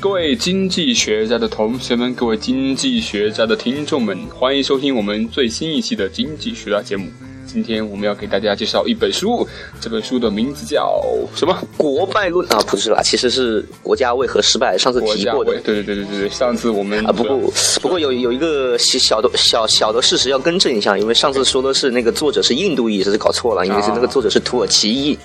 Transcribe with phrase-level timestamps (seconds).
[0.00, 7.06] 各位经济学家的同学们，各位经济学家的听众们，欢迎收听我们最新一期的经济学家节目。
[7.46, 9.46] 今天我们要给大家介绍一本书，
[9.78, 11.02] 这本书的名字叫
[11.34, 11.54] 什么？
[11.76, 15.52] 国败论啊，不是啦，其实是国家为何失败，上次提过的。
[15.60, 25.18] 对对对对对对，上次我们啊，不过不过有有一个小小的小小的事实要更正一下，因为上次说的是那个作者是印度裔，这是搞错了，因为是那个作者是土耳其裔，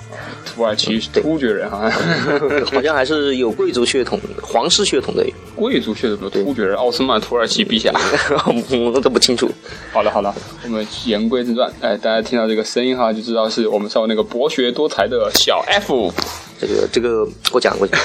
[0.46, 1.90] 土耳其突厥人啊，
[2.72, 7.92] 好像还是有贵族血统、皇室血统的，贵族血统的突厥人，奥斯曼土耳其陛下。
[8.94, 9.50] 我都不清楚。
[9.92, 16.14] 好了好了，我们言归正传，哎，大家听到这个声音哈，就知道是我们上那个博学多才的小 F。
[16.58, 18.00] 这个这个我讲过讲，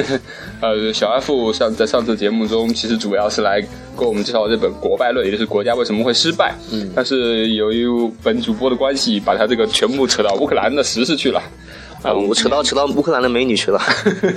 [0.60, 3.62] 呃，小 F 上在上次节目中，其实主要是来
[3.96, 6.54] 跟我们介绍这本《国败论》，也就是国家为什么会失败。
[6.70, 7.86] 嗯，但是由于
[8.22, 11.42] 本主播的关系，把他这个全部扯到乌克兰的时事去了。
[12.04, 13.80] 啊，我扯到扯到乌克兰的美女去了。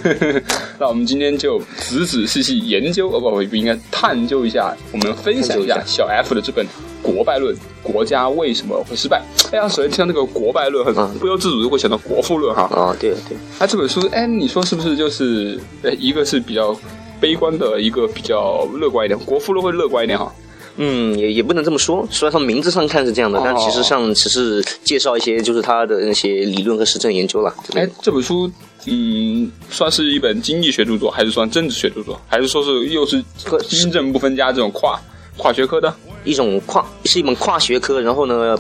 [0.79, 6.65] 那我们今天就仔仔细细研究，哦不不，不应该探究一下，我们分享一下小 F 的这本
[7.01, 9.21] 《国败论》，国家为什么会失败？
[9.51, 12.63] 哎呀，首先听到那个《国败论》，很不由自主就会想到《国富论》哈。
[12.73, 16.73] 啊，对对，他这本书，哎，你说是不是就是，呃，一个是比较
[17.19, 20.31] 悲观的，一个比较乐观一点，《国富论》会乐观一点哈。
[20.77, 22.07] 嗯，也也不能这么说。
[22.11, 27.53] 虽然从名字上看是这样的，但其实上只是介绍一些就是他的那些理论和实证研究了。
[27.73, 28.49] 哎，这本书，
[28.85, 33.23] 嗯，算是一本经济学著作，还是算政治学著作，还是说是又是
[33.67, 34.99] 经政不分家这种跨
[35.35, 35.93] 跨学科的？
[36.23, 38.57] 一种跨是一本跨学科，然后呢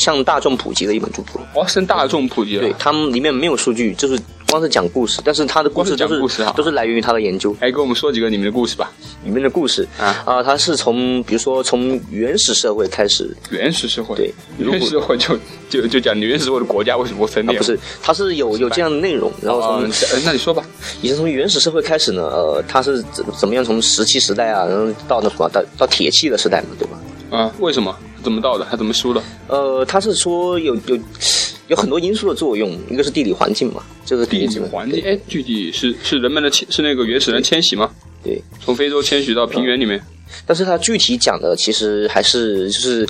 [0.00, 1.40] 向大众普及的一本著作。
[1.54, 2.62] 哇，向大众普及了。
[2.62, 8.90] 对，他们里面没有数据，就是光是讲故事，但是他的故事都是故事哈都是来源于他的研究哎，给我们说几个你们的故事吧。
[9.22, 17.56] 里面的故事啊啊，他是从比如说从原始社会开始原始社会，对原始社会就就就讲原始社会的国家为什么会分裂？
[17.56, 19.82] 啊，不是，它是有有这样的内容，然后啊，从
[20.16, 20.64] 呃那你说吧。
[21.02, 26.98] 你是从原始社会开始呢，呃，它是怎怎么样从石器时代啊，然后到那什么到到铁器的时代嘛，对吧？
[27.30, 27.94] 啊，为什么？
[28.22, 28.66] 怎么到的？
[28.70, 29.22] 他怎么输的？
[29.48, 30.98] 呃，他是说有有
[31.68, 37.90] 有很多因素的作用，一个是地理环境嘛，这个地理环境，哎，具体是是人们的迁，是那个原始人迁徙吗？
[38.22, 40.02] 对，从非洲迁徙到平原里面。
[40.46, 43.06] 但是它具体讲的其实还是就是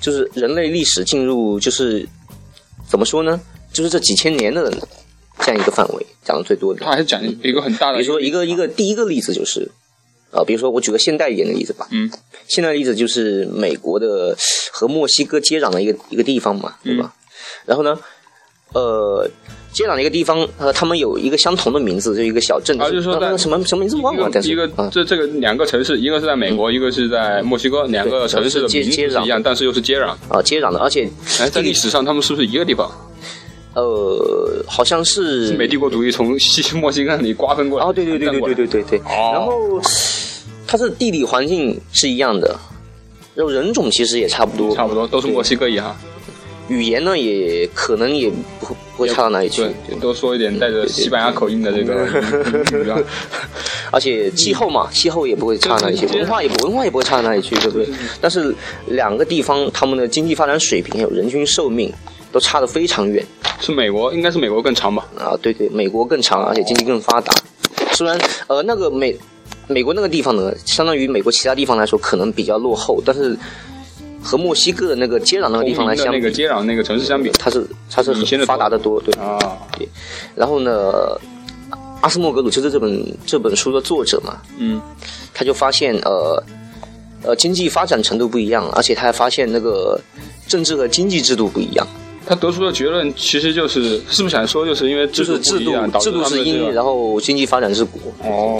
[0.00, 2.06] 就是人类历史进入就是
[2.88, 3.40] 怎么说呢？
[3.72, 4.72] 就是这几千年的
[5.40, 6.80] 这样一个范围讲的最多的。
[6.80, 9.70] 他还是讲一个很大的，比如说一个一个第一个例子就是，
[10.36, 12.10] 啊、比如说我举个现代一点的例子吧，嗯，
[12.46, 14.36] 现代例子就是美国的
[14.70, 17.12] 和墨西哥接壤的一个一个地方嘛，对吧？
[17.64, 17.98] 然后呢，
[18.74, 19.28] 呃，
[19.72, 30.14] 接壤的一个地方，呃，他们有一个相同的名字，就一个小镇，啊就是说在什么什么名字忘了，但是一个啊，这这个两个城市，一个是在美国，一个是在墨西哥，两个城市的名是一样，但是又是接壤。
[30.28, 31.08] 啊接壤的，而且
[31.40, 32.90] 哎，在历史上他们是不是一个地方？
[33.76, 37.84] 呃，好像是美帝国主义从西墨西哥那里瓜分过来。
[37.84, 39.80] 哦，对对对对对对对对，哦然后
[40.66, 42.58] 它是地理环境是一样的，
[43.34, 45.94] 然后人种其实也差不多，差不多都是墨西哥裔哈。
[46.68, 48.28] 语言呢也可能也
[48.58, 52.06] 不不会差到哪里去对，，多说一点带着西班牙口音的这个
[52.82, 52.98] 语啊。
[53.92, 57.86] 而且气候嘛，气候也不会差到哪里去，文化也不文化也不会差到哪里去，对不对？
[58.22, 58.52] 但是
[58.88, 61.92] 两个地方他们的经济发展水平还有人均寿命
[62.36, 63.24] 都差得非常远
[63.58, 65.06] 是美国，应该是美国更长吧？
[65.18, 65.32] 啊！
[65.40, 67.32] 对对，美国更长，而且经济更发达。
[67.92, 69.16] 虽然呃那个美
[69.68, 73.34] 美国那个地方呢，相当于美国其他地方来说可能比较落后，但是
[74.22, 79.14] 和墨西哥的那个接壤那个地方来相比，那个接壤那个城市相比它是它是很发达的多，对。
[79.18, 79.38] 啊，
[80.34, 81.18] 然后呢，
[82.02, 84.78] 阿斯莫格鲁就是这本这本书的作者嘛，嗯，
[85.32, 86.42] 他就发现呃
[87.22, 89.98] 呃经济发展程度不一样，而且他还发现那个
[90.46, 91.86] 政治和经济制度不一样，
[92.26, 98.00] 他得出的结论其实就是，是不是想说就是因为制就是制度制度是因，然后经济发展是果。
[98.24, 98.58] 哦，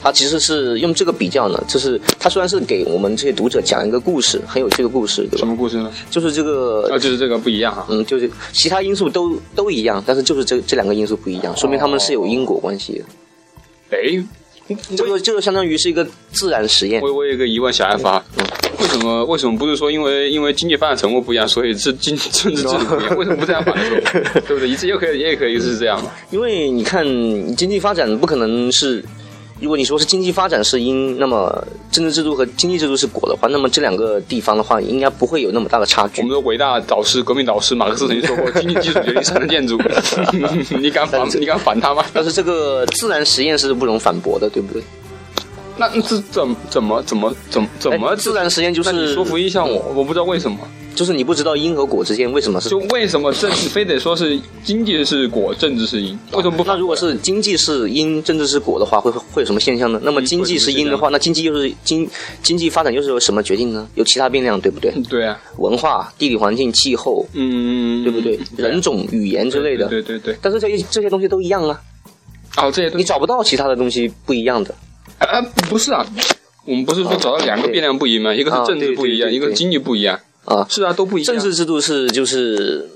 [0.00, 5.38] 他其实是用这个比较呢，就是他虽然是给我们这些读者讲一个故事，很有趣的故事，对吧？
[5.38, 5.92] 什么故事呢？
[6.08, 7.84] 就是这个啊，就是这个不一样啊。
[7.90, 13.04] 嗯，就是其他因素都都一样，但是就是这这两个因素不一样，说明他们是有因果关系的。
[13.90, 14.24] 哎，
[14.96, 17.00] 这个这个相当于是一个自然实验。
[17.02, 18.18] 我我有个疑问，小爱发，
[18.78, 23.16] 为什么为什么不是说因为因为经济发展程度不一样，所以这经政治制度不一样？
[23.16, 24.00] 为什么不这样反说？
[24.46, 24.68] 对不对？
[24.68, 26.10] 一次又可以也可以是这样嘛？
[26.30, 27.04] 因为你看，
[27.56, 29.04] 经济发展不可能是，
[29.60, 36.34] 如果你说是经济发展是因，那么政治制度和经济制度是果的话，那么这两个地方的话，应该不会有那么大的差距 我们。
[36.34, 39.78] 的伟大导师、革命导师马克思曾经说过，经济基础决定产能建筑。
[40.80, 42.04] 你敢反你敢反他吗？
[42.14, 44.82] 但是这个自然实验是不容反驳的，对不对？
[45.76, 50.58] 那这怎怎么怎么怎么怎么哎自然实验就是说服一下我，我不知道为什么。
[51.00, 56.12] 就是你不知道因和果之间为什么是就为什么政治非得说是经济是果，政治是因？
[56.32, 56.62] 为什么不？
[56.64, 59.98] 那如果是经济是因，政治是果的话，会会有什么现象呢？
[60.04, 62.06] 那么经济是因的话，那经济又是经
[62.42, 63.88] 经济发展又是由什么决定呢？
[63.94, 64.92] 由其他变量，对不对？
[65.08, 68.38] 对啊，文化、地理环境、气候，嗯，对不对？
[68.58, 70.36] 人种、语言之类的，对对对。
[70.42, 71.80] 但是这些这些东西都一样啊。
[72.58, 74.74] 哦，这些你找不到其他的东西不一样的。
[75.16, 76.04] 啊，不是啊，
[76.66, 78.34] 我们不是说找到两个变量不一样吗？
[78.34, 80.20] 一个是政治不一样，一个是经济不一样。
[80.44, 81.26] 啊，是啊，都不一样。
[81.34, 82.88] 政治制度是就是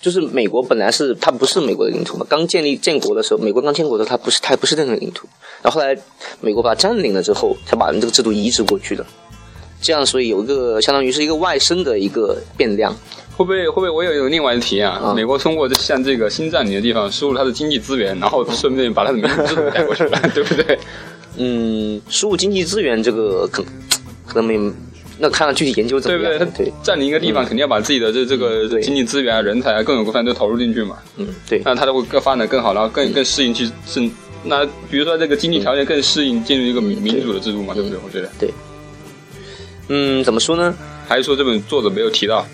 [0.00, 5.28] 就是美国本来是它不是美国的领土嘛，刚建立建国的时候，美国刚建国的时候，它不是它不是那个领土，
[5.62, 5.96] 然后后来
[6.40, 9.04] 美国把它占领了之后，才把这个制度移植过去的。
[9.80, 12.94] 这样，所以有一个相当于是一个外生的一个变量。
[13.34, 15.14] 会不会会不会我有有另外的体验啊？
[15.14, 20.78] 美国通过像这个新占领的地方输入它的经济资源，然后顺便把它的民主制度带过去了， 对不对？
[21.38, 23.64] 嗯，输入经济资源这个可
[24.26, 24.72] 可能没。
[25.22, 26.36] 那看看具体研究怎么样？
[26.36, 26.66] 对不对？
[26.66, 30.98] 他占领一个地方，肯定要把自己的这这个经济资源啊、人才啊、各种各方都投入进去嘛。
[31.16, 31.62] 嗯，对。
[31.64, 34.00] 那他就会更发展更好，然后更更适应去是
[34.42, 37.96] 那比如说这个经济条件更适应进入一个民民主的制度嘛，对不对？
[38.04, 38.28] 我觉得。
[38.36, 38.52] 对。
[39.86, 40.74] 嗯，怎么说呢？
[41.06, 42.44] 还是说这本作者没有提到？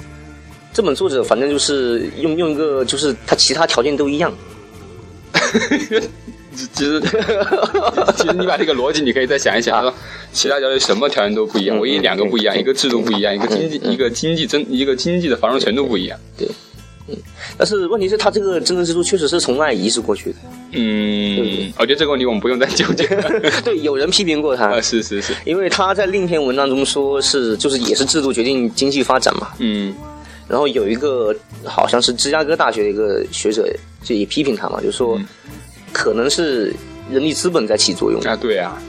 [0.75, 4.31] 这本作者反正就是用用一个，就是他其他条件都一样。
[6.75, 7.01] 其实，
[8.17, 9.93] 其实你把这个逻辑，你可以再想一想，说
[10.33, 16.19] 其他条件什么条件都不一样，唯一两个不一样，一个制度不一样，一个经济，一个经济增，一个经济的繁荣程度不一样。
[16.37, 16.49] 对，
[17.07, 17.17] 嗯，
[17.57, 20.37] 但是问题是，他这个政治制度确实是从那移植过去的。
[20.73, 23.07] 嗯，我觉得这个问题我们不用再纠结。
[23.65, 24.67] 对，有人批评过他。
[24.67, 29.49] 啊，是是是，因为他在另一篇文章中说是，就是也是制度决定经济发展嘛。
[29.59, 29.95] 嗯，
[30.49, 31.35] 然后有一个
[31.65, 33.67] 好像是芝加哥大学的一个学者
[34.03, 35.19] 就也批评他嘛，就说。
[35.93, 36.75] 可能是
[37.11, 38.21] 人力资本在起作用。
[38.23, 38.81] 啊，对啊，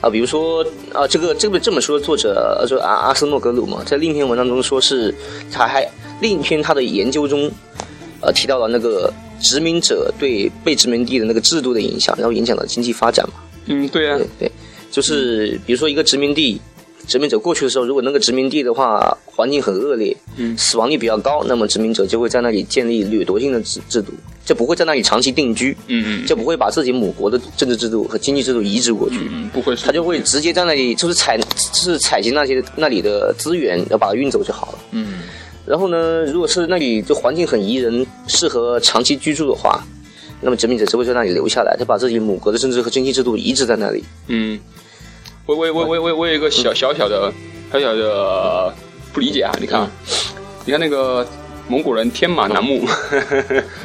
[0.00, 5.14] 啊，比如说啊，这个这个这本书的作者说阿阿斯诺格鲁嘛，在另一篇文章中说是
[5.50, 5.88] 他还
[6.20, 7.50] 另一篇他的研究中，
[8.20, 13.34] 呃，提到了那个殖民者对被殖民地的那个制度的影响，然后影响了经济发展嘛。
[13.66, 14.50] 嗯，对啊，对，
[14.90, 16.60] 就是比如说一个殖民地，
[17.06, 24.12] 殖民者过去的时候，如果那个殖民地的话环境很恶劣，嗯，死亡率比较高，那么殖民者就会在那里建立掠夺性的制制度。
[24.44, 35.22] 就不会在那里长期定居，嗯嗯，就不会把自己母国的政治制度和经济制度移植过去，嗯，不会，他就会直接在那里就是采，就是采集那些那里的资源，要把它运走就好了，嗯，
[35.64, 39.82] 然后呢，如果是那里就环境很宜人，适合长期居住的话，
[40.42, 44.60] 那么殖民者就会在那里留下来，他把自己母国的政治和经济制度移植在那里，嗯，
[45.46, 47.32] 我我我我我我有一个小小小的
[47.72, 48.74] 小小的
[49.12, 49.88] 不理解啊，你看，
[50.64, 51.26] 你看那个。
[51.66, 52.86] 蒙古人天马南木，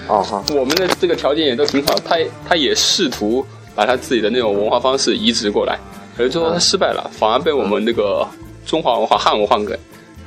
[0.09, 5.79] 哦哈， 我们的这个条件也都挺好，他他也试图把他自己的那种文化方式移植过来，
[6.17, 8.27] 可是最后他失败了，反而被我们那个
[8.65, 9.79] 中华文化汉文化给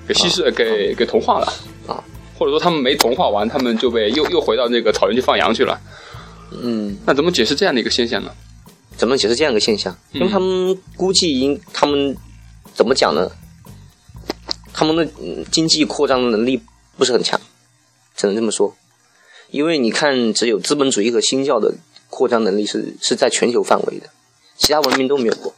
[0.08, 1.46] 给稀释给给同化了
[1.86, 2.02] 啊，
[2.38, 5.78] 或者说他们没同化完，他们就被又又回到那个草原去放羊去了，
[6.62, 8.30] 嗯，那怎么解释这样的一个现象呢？
[8.96, 9.96] 怎么解释这样一个现象？
[10.12, 12.16] 因为他们估计因他们
[12.74, 13.30] 怎么讲呢？
[14.72, 15.06] 他们的
[15.50, 16.60] 经济扩张能力。
[16.94, 17.40] 不是很强，
[18.14, 18.76] 只能这么说，
[19.50, 21.74] 因为你看，只有资本主义和新教的
[22.10, 24.10] 扩张能力是是在全球范围的，
[24.58, 25.54] 其他文明都没有过。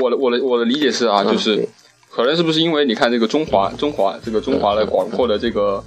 [0.00, 1.68] 我的我的我的理解是啊，就是
[2.08, 5.84] 可能是不是因为你看这个中华中华这个中华的广阔的这个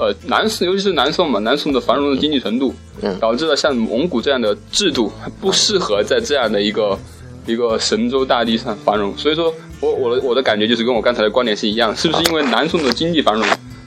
[0.00, 2.74] 呃南宋，尤其是南宋嘛，南宋的繁荣的经济程度，
[3.20, 6.98] 导致了像蒙古这样的制度不适合在这样的一个
[7.46, 9.54] 一个神州大地上繁荣，所以说。
[9.82, 13.42] 我我的我的感觉就是跟我刚才的观点是一样，是不是因为南宋的经济繁荣，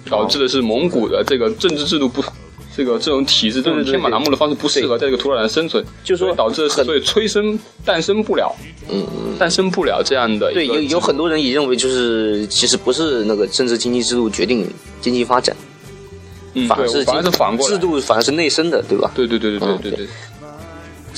[0.09, 2.19] 导致的是蒙古的这个政治制度不，
[2.75, 8.51] 这个这种体制这种天马栏目的方式不适合在这个土壤上生存，就是说导致所以催生诞生不了，
[8.89, 9.05] 嗯，
[9.37, 10.51] 诞生不了这样的。
[10.51, 14.67] 对，有有很多人也认为就是其实不是那个政治经济制度决定
[14.99, 15.55] 经济发展，
[16.67, 19.11] 反而是反而是反过来，制度反而是内生的，对吧？
[19.15, 20.07] 对对对对对对对。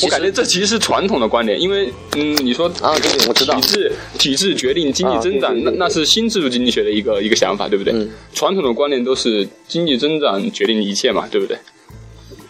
[0.04, 7.94] 我感觉这其实是传统的观点，因为嗯，你说啊，对对，我知道，体制体制决定经济增长，那那是新制度经济学的一个一个想法，对不对？
[8.34, 11.58] 传统的观念都是经济增长决定一切嘛，对不对？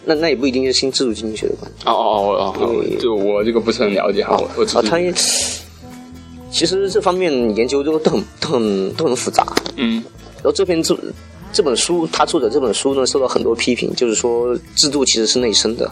[0.04, 1.92] 那那也不一定是新制度经济学的观点。
[1.92, 5.12] 哦哦哦哦，就我这个不是很了解哈，我我他也
[6.50, 9.46] 其实这方面研究都都很都很都很复杂。
[9.76, 10.02] 嗯，
[10.36, 10.96] 然后这篇这
[11.56, 15.90] 这本书，他作者这本书呢，受到很多批评，就是说制度其实是内生的。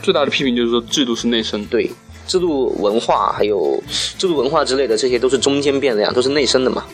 [0.00, 1.64] 最大的批评就是说，制度是内生。
[1.64, 1.90] 对，
[2.28, 3.82] 制度文化还有
[4.16, 6.84] 制度文化之类的，这些都是中间变量，都是内生的嘛。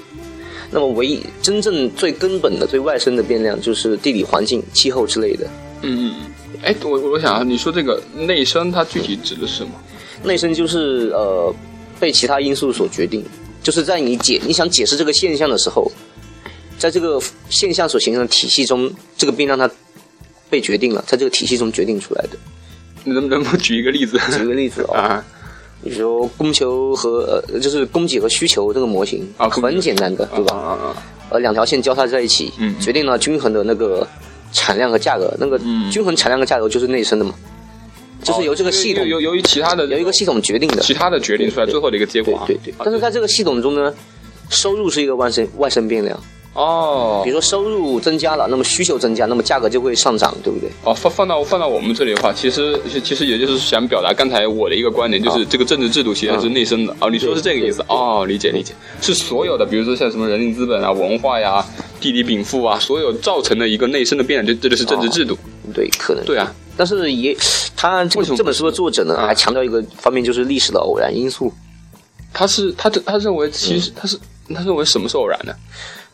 [0.70, 5.46] 那么，唯一真正最根本的、最外生的变量，就是地理环境、气候之类的。
[5.82, 6.60] 嗯嗯嗯。
[6.62, 9.72] 哎，我我想啊，你说这个内生，它具体指的是什么？
[10.24, 11.54] 内生就是呃，
[11.98, 13.22] 被其他因素所决定，
[13.62, 15.92] 就是在你解你想解释这个现象的时候，
[16.80, 17.20] 在这个
[17.50, 19.70] 现象所形成的体系中，这个病让它
[20.48, 22.30] 被决定了，在这个体系中决定出来的。
[23.04, 24.18] 你能能不能举一个例子？
[24.32, 25.24] 举个例子哦，啊，
[25.84, 30.56] 比如说供求和呃，就是供给和需求这个模型啊很简单的，对吧？
[30.56, 31.02] 啊啊啊！
[31.28, 34.06] 呃，两条线交叉在一起，嗯决定了均衡的那个
[34.50, 35.36] 产量和价格。
[35.38, 37.34] 那个嗯均衡产量和价格就是内生的嘛，
[38.24, 40.80] 就是由这个系统哦由由由于其他的由一个系统决定的。
[40.80, 42.44] 其他的决定出来最后的一个结果啊。
[42.46, 43.94] 对对但是在这个系统中呢，
[44.48, 46.18] 收入是一个外生外生变量。
[46.52, 50.68] 哦比如说收入增加了，那么需求增加，那么价格就会上涨，对不对？
[50.84, 56.96] 哦，放放到放到我们这里的话，其实其其实也就是想表达刚才我的一个观点，就是这个政治制度其实是内生的。
[57.00, 57.84] 哦，你说是这个意思？
[57.88, 61.64] 哦，理解理解，是所有的，比如说像什么人力资本啊、文化呀、
[62.00, 65.38] 地理禀赋啊，所有造成的一个内生的变量，这这就是政治制度。
[65.72, 66.24] 对，可能。
[66.24, 67.36] 对啊，但是也，
[67.76, 71.52] 他这本书的作者呢，啊还强调一个方面，就是历史的偶然因素。
[72.32, 74.18] 他是他他认为其实他是
[74.54, 75.52] 他认为什么是偶然呢？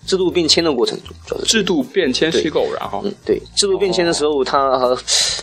[0.06, 3.00] 制度变迁的过程中，主要是制度变迁是一个偶然哈。
[3.04, 4.96] 嗯，对，制度变迁的时候，他呃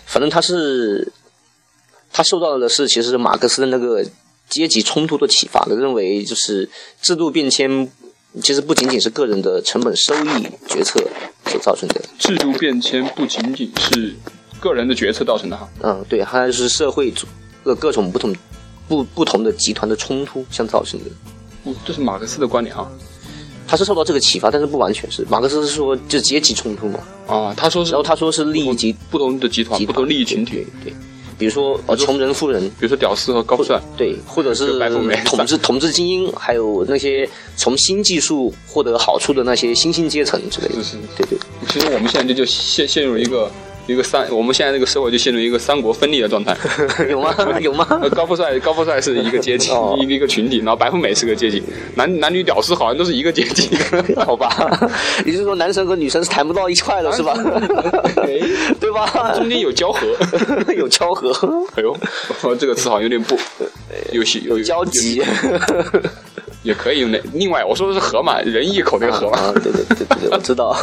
[0.06, 1.12] 反正他是
[2.12, 4.04] 他受到的是其实是马克思的那个
[4.50, 6.70] 阶级冲突的启发的，认为就是
[7.02, 7.90] 制度变迁
[8.42, 11.00] 其实不仅仅是个人的成本收益决策
[11.46, 14.16] 所造成的，制度变迁不仅仅是
[14.60, 15.70] 个人的决策造成的哈。
[15.82, 17.28] 嗯，对，还是社会组
[17.64, 18.36] 各各种不同
[18.88, 21.10] 不不同的集团的冲突相造成的。
[21.66, 22.92] 嗯，这是马克思的观点哈。
[23.74, 25.26] 他是受到这个启发，但是不完全是。
[25.28, 30.94] 马克思是说就阶级冲突嘛，啊，他说是然后他说是利益集不同的集团、不同利益群体，对
[31.40, 33.82] 比如说呃穷人富人，比如说屌丝和高帅。
[33.98, 37.28] 对，或者是就白富美统治统治精英，还有那些
[37.58, 40.76] 从新技术获得好处的那些新兴阶层之类的。
[40.76, 43.52] 是是对对，其实我们现在就就陷陷入一个
[43.86, 46.56] 一个三，我们现在这个社会就陷入一个三国分立的状态。
[47.10, 47.36] 有吗？
[47.60, 47.86] 有吗？
[48.02, 51.62] 呃，高富帅高富帅是一个阶级，哦一个一个群体，然后白富美是个阶级，
[51.96, 53.70] 男男女屌丝好像都是一个阶级。
[54.26, 54.50] 好吧，
[55.26, 57.34] 也就是说男生和女生是谈不到一块的，是吧？
[58.18, 58.40] 哎
[58.80, 59.34] 对吧？
[59.36, 60.08] 中间有交合。
[60.76, 61.32] 有交合，
[61.76, 61.96] 哎呦，
[62.42, 63.38] 哦这个词好像有点不
[64.12, 65.22] 有些有交集。
[66.64, 67.20] 也可以用那。
[67.34, 69.38] 另外，我说的是河马，人一口那个河马。
[69.38, 70.76] 啊，对对对对对，我知道。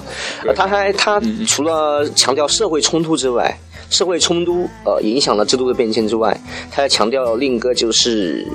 [0.56, 3.56] 他还他除了强调社会冲突之外，
[3.90, 6.38] 社会冲突呃影响了制度的变迁之外，
[6.70, 8.46] 他还强调另一个就是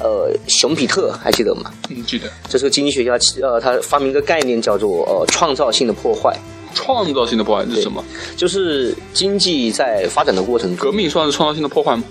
[0.00, 1.70] 呃熊彼特还记得吗？
[1.90, 3.12] 嗯，记得这是个经济学家，
[3.42, 6.36] 呃，他发明一个概念叫做呃创造性的破坏，
[6.74, 8.02] 创造性的破坏是什么？
[8.36, 12.02] 就是经济在发展的过程中，革命算是创造性的破坏吗？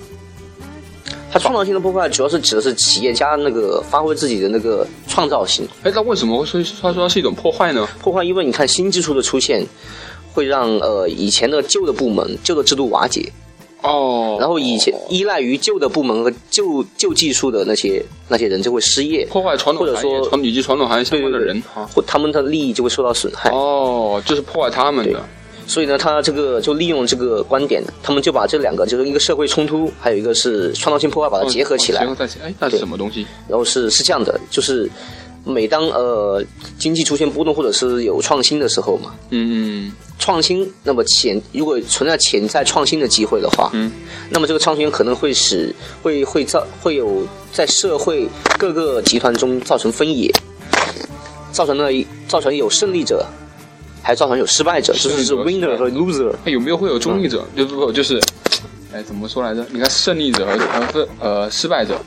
[1.37, 7.87] 它创造性的破坏主要是指的是企业家那个发挥自己的那个创造性哎，那为什么会说他说它是一种破坏呢？
[8.01, 9.65] 破坏，因为你看新技术的出现。
[10.33, 13.27] 会让呃以前的旧的部门、旧的制度瓦解，
[13.81, 21.89] 哦，然后以前依赖于旧的部门和旧旧技术的那些那些人就会失业，破坏传统或者行业，说传以及传统行业相关的人啊。
[21.91, 23.49] 或他们的利益就会受到损害。
[23.49, 25.27] 哦，就是破坏他们的。
[25.67, 32.01] 所以呢，他这个就利用这个观点，他们就把这两个，就是一个社会冲突，还有一个是创造性破坏，把它结合起来。
[32.01, 32.39] 结合在一起。
[32.41, 33.27] 哎，那是什么东西？
[33.49, 34.89] 然后是是这样的，就是
[35.43, 36.43] 每当呃
[36.79, 43.91] 经济出现波动或者是有创新的时候嘛，嗯创新那么潜如果存在潜在创新的机会的话，嗯，
[44.29, 50.29] 那么这个创新可能会使会会造会有在社会各个集团中造成分野，
[51.51, 51.89] 造成了
[52.27, 53.25] 造成有胜利者，
[54.07, 56.31] 还造成有失败者，是就是是 winner 和 loser。
[56.45, 57.43] 哎，有没有会有中立者？
[57.57, 58.17] 就不就是，
[58.93, 59.65] 哎，怎么说来着？
[59.69, 60.57] 你看胜利者和
[60.93, 61.99] 和呃失败者，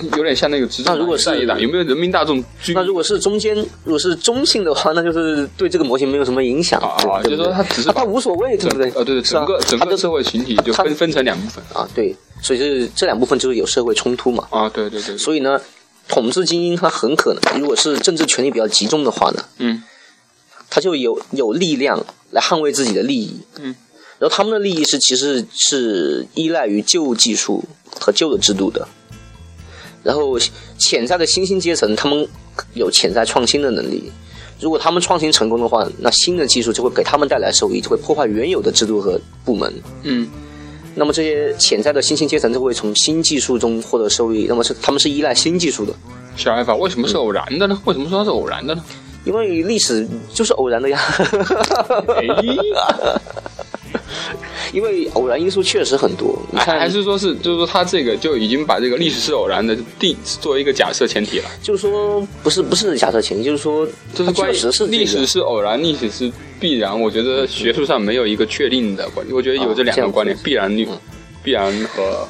[0.00, 8.92] 有有点像那个执政那如果是党一党，有没有人民大众那如果是中间，如果是中性的话，那就是对这个模型没有什么影响，啊就是说他只是啊他无所谓，对不对？
[8.94, 11.64] 呃，对整个整个社会群体就分分成两部分。
[11.74, 14.46] 啊，对，所以是这两部分就是有社会冲突嘛。
[14.50, 15.60] 啊，对对对，所以呢，
[16.06, 19.82] 统治精英他很可能，如果是政治权力比较集中的话呢，嗯
[20.74, 23.38] 他就有有力量来捍卫自己的利益。
[23.60, 23.66] 嗯，
[24.18, 27.62] 然后他们的利益是其实是依赖于旧技术
[28.00, 28.88] 和旧的制度的。
[30.02, 30.36] 然后
[30.76, 32.26] 潜在的新兴阶层，他们
[32.74, 34.10] 有潜在创新的能力。
[34.58, 39.72] 如果他们创新成功的话，那新的技术就会给他们带来收益，就会破坏原有的制度和部门。
[40.02, 40.28] 嗯
[40.96, 44.46] 那么这些潜在的新兴阶层就会从新技术中获得收益。
[44.48, 45.94] 那么是他们是依赖新技术的，
[46.36, 47.80] 小爱法为什么是偶然的呢？
[47.84, 48.84] 为什么说它是偶然的呢？
[49.24, 51.00] 因为历史就是偶然的呀。
[52.16, 52.24] 哎，
[54.72, 66.98] 因为偶然因素确实很多，你看，还是说是就是说他这个就已经把这个历史是偶然的定作为一个假设前提了，就是说不是不是假设前提，就是说它就是关于是这个历史是偶然，历史是必然。
[66.98, 70.88] 我觉得学术上没有一个确定的关，我觉得有这两个观点，必然率、
[71.42, 72.28] 必然和呃，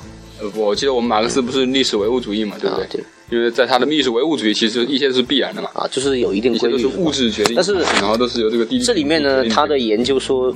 [0.55, 2.85] 我记得我们马克思不是历史唯物主义嘛，对不对？
[2.85, 10.55] 啊对因为在他的历史唯物主义，其实一切是必然的嘛，啊，就是有一定规律是物质决定，但是然后都是由这个地理这里面呢，他的研究说，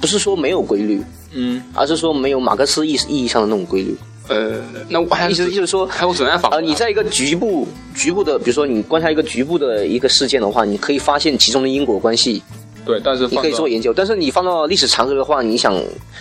[0.00, 1.00] 不是说没有规律，
[1.32, 3.96] 嗯而是说没有马克思意意义上的那种规律。
[4.28, 6.50] 呃，那我还意思就是说，还有怎样法？
[6.50, 12.40] 呃，你在一个局部局部的，比如说你观察一个局部的一个事件的话，你可以发现其中的因果关系，
[12.84, 13.92] 对，但是你可以做研究。
[13.92, 15.74] 但是你放到历史长河的话，你想，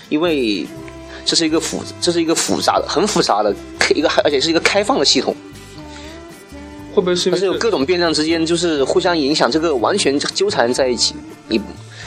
[0.08, 0.66] 因为
[1.30, 3.56] 这是一个复，这是一个复杂的、很复杂的
[3.94, 5.36] 一个，而且是一个开放的系统，
[6.92, 11.14] 会不会是因它是有为各种变量之间就是互相影响，这个完全纠缠在一起。
[11.48, 11.62] 你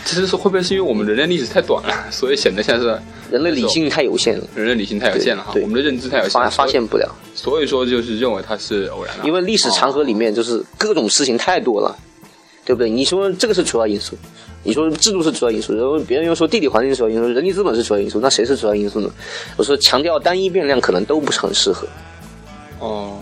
[0.05, 2.87] 其实是会不会是因为我们人类历史太短了，所以显得像是
[3.31, 7.09] 人类理性太有限了，人类理性太有限了哈，我们的认知太有限发了，发现不了。
[7.37, 11.97] 所以说就是认为它是偶然的，因为历史长河里面就是各种事情太多了，
[12.65, 12.89] 对不对？
[12.89, 14.17] 你说这个是主要因素，
[14.63, 19.11] 你说制度是主要因素，然后别人又说地理环境是主要因素，人力资本是主要因素，那谁是主要因素呢？
[19.57, 21.87] 我说强调单一变量可能都不是很适合，
[22.79, 23.19] 哦。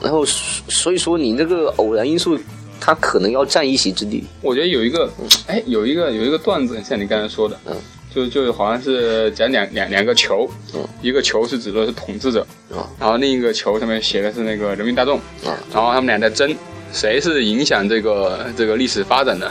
[0.00, 2.38] 然后所以说你这个偶然因素，
[2.80, 4.22] 它可能要占一席之地。
[4.42, 5.10] 我觉得有一个，
[5.48, 7.76] 哎，有一个有一个段子很像你刚才说的，嗯，
[8.14, 16.56] 就就好像是讲两两两个球，嗯，一个球是指的是统治者，嗯然后另一个球上面写的是那个人民大众，嗯然后他们俩在争
[16.92, 19.50] 谁是影响这个这个历史发展的，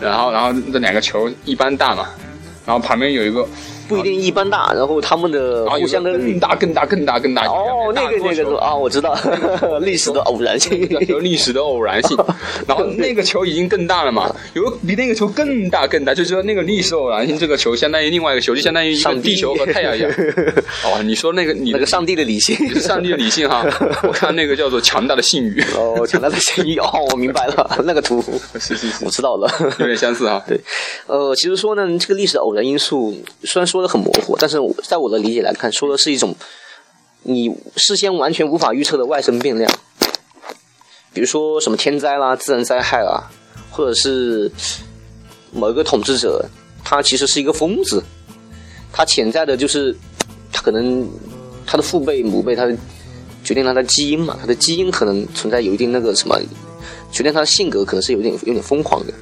[0.00, 2.08] 然后然后这两个球一般大嘛，
[2.66, 3.46] 然后旁边有一个，
[3.88, 9.16] 不一定一般大，然后他们的互相的更大更大更大更大，哦，那个那个是啊，我知道
[9.80, 10.86] 历史的偶然性。
[11.08, 12.16] 有历史的偶然性，
[12.66, 20.10] 然后那个球已经更大了嘛， 有比那个球更大更大，就是说那个历史偶然性，这个球相当于另外一个球，就相当于一个地球和太阳一样。
[20.84, 23.64] 哦，你说那个你那个上帝的理性，你是上帝的理性哈，
[24.02, 28.22] 我看那个叫做强大的信誉，哦，强大的信誉哦，我明白了，那个图
[28.58, 29.48] 是是是我，知道了。
[29.78, 30.42] 有点相似哈。
[30.46, 30.60] 对，
[31.06, 36.34] 呃，其实说呢，这个历史的偶然因素虽然说的很模糊，但是我在我的理解来看，说的是一种
[37.22, 39.70] 你事先完全无法预测的外生变量，
[41.12, 43.30] 比如说什么天灾啦、自然灾害啦，
[43.70, 44.50] 或者是
[45.52, 46.44] 某一个统治者，
[46.84, 48.02] 他其实是一个疯子，
[48.92, 49.96] 他潜在的就是
[50.52, 51.08] 他可能
[51.66, 52.66] 他的父辈、母辈，他
[53.44, 56.38] 决定他的基因嘛，他的基因可能存在有一定那个什么，
[57.10, 59.12] 决定他的性格可能是有点有点疯狂的。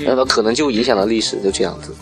[0.00, 1.92] 那么可能就影响了历史，就这样子，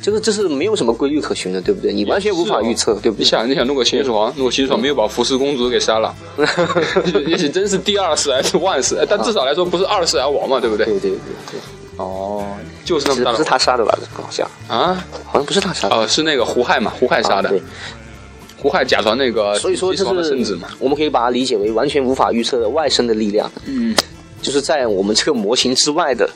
[0.00, 1.92] 就是这是没有什么规律可循的，对不对？
[1.92, 3.22] 你完全无法预测，对不对？
[3.22, 6.14] 你想，你想，如果秦始皇，如果秦始皇没有把福氏公主给杀了，
[7.26, 10.86] 也许真是第二世还是万世，但至少来说不是二世而亡嘛，对不对？
[10.86, 11.18] 对对对
[11.50, 11.60] 对，
[11.96, 12.46] 哦，
[12.84, 13.98] 就是那么大不是他杀的吧？
[14.14, 17.62] 好像啊，好像不是他杀的，呃，是那个胡亥嘛，胡亥杀的啊，对，
[18.56, 23.96] 胡亥假传那个所以说这是圣旨嘛，我们可以把它理解为完全无法预测的外生的力量，嗯，
[24.40, 26.28] 就是在我们这个模型之外的。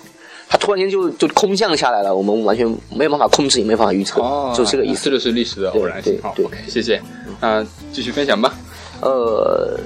[0.53, 5.13] 它突然间就就空降下来了，我们完全没有办法控制，也没办法预测，哦，就这个意思这。
[5.13, 6.21] 就是历史的偶然性对。
[6.21, 7.01] 好对，OK，谢谢。
[7.41, 8.55] 那继续分享吧。
[9.01, 9.81] 呃，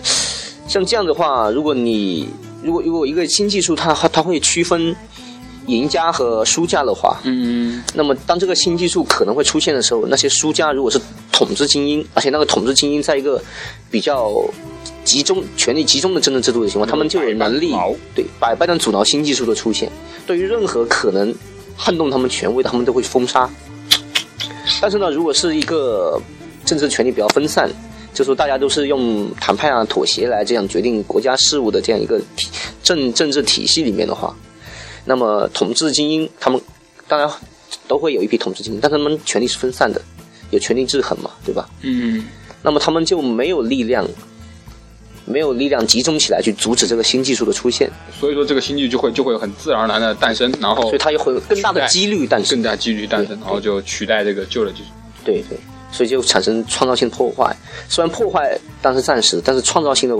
[0.66, 2.28] 像这样的话，如果你
[2.64, 4.92] 如果如果一个新技术它它它会区分
[5.66, 11.00] 赢家和输家的话，嗯，那么当这个新技术可能会出现的时候，那些输家如果是
[11.30, 13.40] 统治精英，而且那个统治精英在一个
[13.88, 14.32] 比较
[15.06, 17.72] 集中权力集中的政治制度的情况，他们就有能力
[18.12, 19.90] 对百般的阻挠新技术的出现，
[20.26, 21.32] 对于任何可能
[21.76, 23.48] 撼动他们权威的，他们都会封杀。
[24.82, 26.20] 但是呢，如果是一个
[26.64, 27.70] 政治权力比较分散，
[28.12, 32.48] 就说大家都是用谈判啊、妥协来这样决定国家事务的这样一个体
[32.82, 34.34] 政政治体系里面的话，
[35.04, 36.60] 那么统治精英他们
[37.06, 37.30] 当然
[37.86, 40.02] 都会有一批统治精英，但他们权力是分散的，
[40.50, 41.68] 有权力制衡嘛，对吧？
[41.82, 42.24] 嗯，
[42.62, 44.04] 那么他们就没有力量，
[45.26, 52.70] 没有力量集中起来去阻止这个新技术的出现，所以说这个新技术就会就会很自然而然的诞生，然后所以它也会有更大的几率诞生更。
[52.70, 54.88] 大几率诞生，然后就取代这个旧的技术。
[55.24, 55.58] 对对，
[55.90, 57.54] 所以就产生创造性破坏。
[57.88, 60.16] 虽然破坏当然是暂时，但是创造性的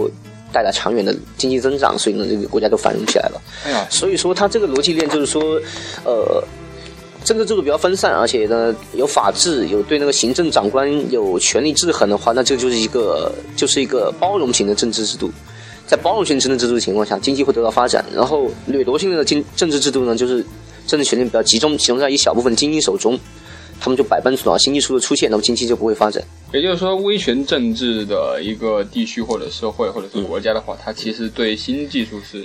[0.51, 3.41] 带来长远的经济增长，所以呢，这个国家就繁荣起来了。
[3.65, 5.41] 哎呀，所以说，它这个逻辑链就是说，
[6.03, 6.43] 呃，
[7.27, 15.29] 政治制度比较分散，而且呢有法治，有对那个行政长官有权力制衡的话，那这就是一个就是一个包容型的政治制度。
[15.85, 18.05] 在包容性政治制度的情况下，经济会得到发展。
[18.15, 20.41] 然后掠夺性的经政治制度呢，就是
[20.85, 23.19] 政治权力比较集中，集中在一小部分精英手中，
[23.77, 26.23] 他们就百般阻挠新技术的出现，那么经济就不会发展。
[26.53, 32.43] 也就是说，威权政治的一个地区或者社会或者是国家的话，它其实对新技术是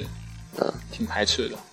[0.61, 1.55] 嗯挺排斥的。
[1.55, 1.71] 嗯，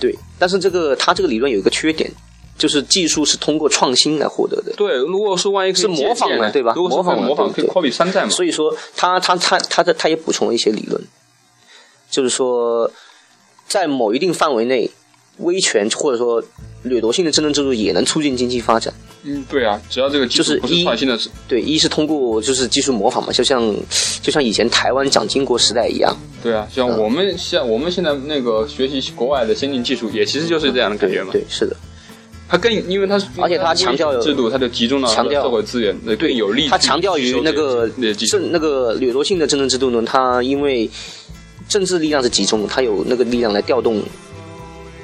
[0.00, 0.16] 对。
[0.38, 2.10] 但是这个它这个理论有一个缺点，
[2.58, 4.72] 就是技术是通过创新来获得的。
[4.76, 8.30] 对，如果是万一是模仿呢的对吧如果模仿模仿，可以对对 copy 山寨嘛？
[8.30, 11.02] 所以说他他他他的他也补充了一些理论，
[12.10, 12.90] 就是说，
[13.66, 14.90] 在某一定范围内，
[15.38, 16.42] 威权或者说
[16.82, 18.92] 掠夺性的政治制度也能促进经济发展。
[19.24, 23.74] 嗯，对啊，只要这个技术不是就是一创新的，对，一是通过就是技术模仿嘛，就像
[24.22, 31.30] 就像以前台湾蒋经国时代一样，对啊，像我们像我们现在那个学习国外的先进技术，也其实就是这样的感觉嘛。
[31.32, 31.76] 对，是的，
[32.48, 36.68] 它更因为它是，而且它强调制度，它就集中了强调社会资源，对有利。
[36.68, 37.88] 它强调于那个
[38.30, 40.88] 政那个掠夺性的政治制度呢，它因为
[41.68, 44.00] 政治力量是集中的，它有那个力量来调动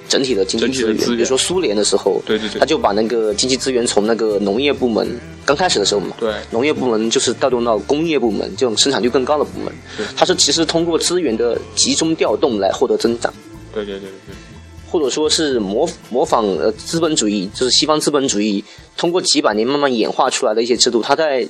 [0.09, 0.97] 整体的经济资源。
[0.97, 5.09] 比如说苏联的时候，对对对他就把那个经济资源从那个农业部门
[5.45, 13.33] 刚开始的时候嘛，对农业部门就是调动到工业部门这种生产率更高的部门对，它是其实通过资源的集中调动来获得增长。
[13.73, 14.35] 对对对对对，
[14.91, 18.63] 或者说是模模仿呃资本主义，就是西方资本主义
[18.97, 21.49] 通过几百年慢慢演化出来的一些制度，他在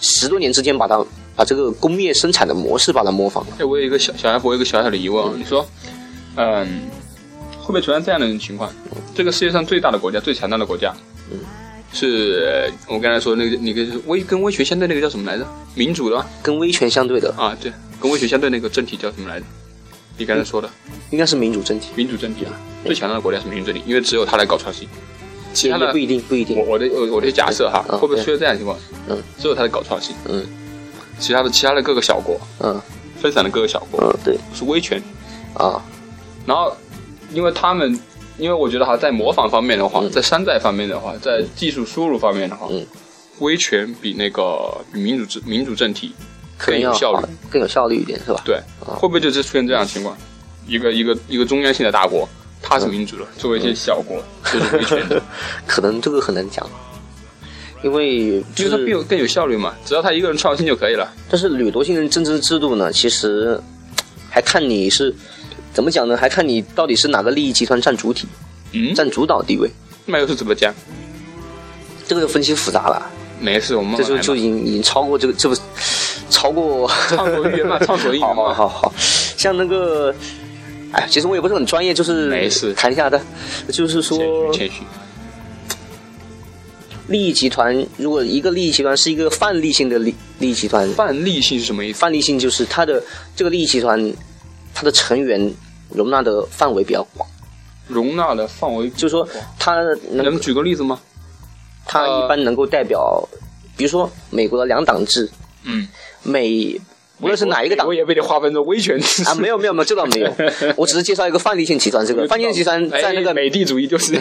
[0.00, 1.04] 十多年之间把它
[1.36, 3.56] 把这个工业生产的模式把它模仿了。
[3.58, 5.66] 哎，我有一个小小 F，我有一个小小的疑问啊，你说，
[6.36, 6.82] 嗯，
[7.60, 8.72] 会不会存在这样的一种情况？
[9.14, 10.94] 这个世界上最大的国家、最强大的国家，
[11.30, 11.38] 嗯，
[11.92, 15.46] 是我刚才说那个那个威跟威权相对那个叫什么来着？
[15.74, 16.26] 民主的吗？
[16.42, 17.32] 跟威权相对的。
[17.36, 19.46] 啊，对，跟威权相对那个政体叫什么来着？
[20.16, 20.68] 你刚才说的。
[21.10, 22.52] 应该是民主政体，民主政体啊，
[22.84, 24.88] 最强大的国家是民主政体，因为只有他来搞创新。
[25.52, 26.56] 其他的不一定，不一定。
[26.58, 26.64] 我。
[26.64, 28.78] 我的我我的假设哈，嗯会不会出现这样的情况？
[29.08, 30.46] 嗯，只有他在搞创新，嗯。
[31.18, 32.80] 其他的其他的各个小国嗯。
[33.20, 34.38] 分散的各个小国嗯，对。
[34.54, 35.02] 是威权，
[35.54, 35.82] 啊，
[36.46, 36.74] 然后
[37.32, 37.98] 因为他们，
[38.38, 42.86] 因为我觉得哈，在模仿方面的话，嗯在山寨方面的话，在技术输入方面的话，嗯
[43.40, 46.12] 威权比那个比民主制民主政体
[46.58, 47.26] 更有效率。
[47.50, 48.42] 更有效率一点，是吧？
[48.44, 50.16] 对，啊会不会就是出现这样的情况？
[50.66, 52.28] 一个一个一个中央性的大国，
[52.62, 55.20] 它是民主的，作为一些小国就是威权的，
[55.66, 56.68] 可能这个很难讲，
[57.82, 61.10] 因为因就是，为它更有更有效率嘛，只要他一个人创新就可以了。
[61.30, 63.58] 但是掠夺性的政治制度呢，其实
[64.28, 65.12] 还看你是
[65.72, 66.16] 怎么讲呢？
[66.16, 68.26] 还看你到底是哪个利益集团占主体、
[68.72, 69.70] 嗯，占主导地位，
[70.06, 70.74] 那又是怎么讲？
[72.06, 73.10] 这个就分析复杂了。
[73.38, 75.56] 没事，我们这就就已经已经超过这个，这不
[76.28, 78.52] 超过畅所欲言嘛， 畅所欲言好好嘛。
[78.54, 78.92] 好好，
[79.36, 80.14] 像那个，
[80.92, 83.18] 哎，其实我也不是很专业，就是没事谈一下的，
[83.72, 84.82] 就是说谦虚，
[87.08, 91.98] 利益集团，如果一个利益集团是一个泛利性的利利益集团，泛利性是什么意思？
[91.98, 93.02] 泛利性就是它的
[93.34, 94.12] 这个利益集团，
[94.80, 95.54] 它的成员
[95.90, 97.28] 容纳的范围比较广，
[97.86, 99.74] 容纳的范围，就是说它
[100.10, 100.98] 能能举个例子吗？
[101.84, 103.22] 它一般能够代表，
[103.76, 105.30] 比如说美国的两党制，
[105.64, 105.86] 嗯，
[106.22, 106.80] 美
[107.20, 107.86] 无论是哪一个党。
[107.86, 109.22] 我也被你划分成威权制。
[109.24, 110.32] 啊，没有没有没有，这倒没有，
[110.76, 112.06] 我只是介绍一个范例性集团。
[112.06, 114.14] 这个范例性集团在那个哎美帝主义就是。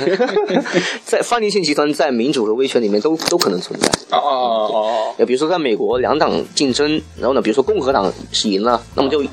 [1.06, 3.88] 在范例性集团在民主和威权里面都 都可能存在。
[4.12, 5.16] 哦哦哦。
[5.18, 9.24] 呃，比如说在美国两党竞争，然后呢，比如说共和党是赢了，那么就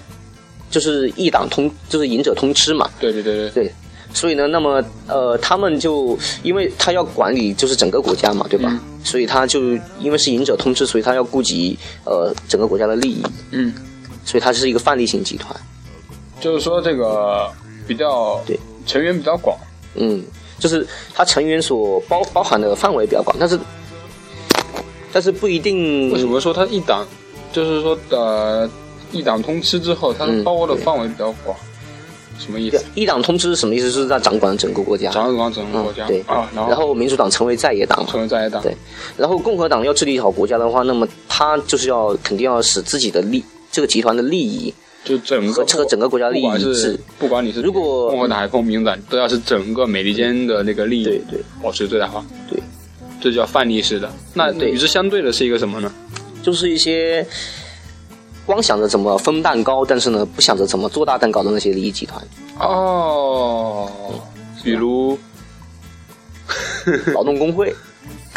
[0.71, 2.91] 就是一党通，就是赢者通吃嘛。
[3.01, 3.75] 对对对对，对，
[4.13, 8.69] 所以呢，那么呃，他们就因为他要管理就是整个国家嘛，对吧？
[8.73, 8.81] 嗯。
[9.05, 13.73] 所以他就因为是赢者通吃，所以他要顾及呃整个国家的利益，嗯，
[14.25, 15.55] 所以它是一个范例性集团。
[16.41, 17.49] 就是说这个
[17.87, 18.59] 比较对。
[18.85, 19.59] 成员比较广，
[19.97, 20.25] 嗯，
[20.61, 23.59] 就是它成员所包包含的范围比较广，但是
[25.13, 27.05] 但是不一定为什么说它一党，
[27.53, 28.69] 就是说呃
[29.13, 31.57] 一党通吃之后，它嗯包括的范围比较广，
[32.39, 32.85] 什么意思？
[32.95, 33.91] 一党通吃是什么意思？
[33.91, 35.11] 是在掌管整个国家。
[35.11, 38.77] 掌管整个国家嗯对啊，然然后民主党成为在野党嘛，成为在野党，对
[39.17, 43.43] 然后共和党要治理好国家的话，那么他就是要肯定要使自己的利
[43.73, 44.73] 这个集团的利益
[45.05, 47.01] 就整个这个整个国家利益是一致。
[47.19, 52.61] 不管你是如果共和党还是共民主党，都要是整个美利坚的那个利益对对保持最大化，对，
[53.21, 54.11] 这叫范例式的。
[54.35, 55.93] 那与之相对的是一个什么呢？
[56.43, 57.27] 就是一些
[58.47, 62.25] 光想着怎么分蛋糕，但是呢不想着怎么做大蛋糕的那些利益集团，
[62.59, 63.91] 哦，
[64.65, 65.19] 比如？
[67.13, 67.75] 劳动工会，